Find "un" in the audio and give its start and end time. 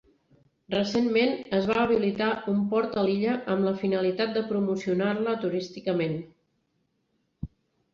2.55-2.65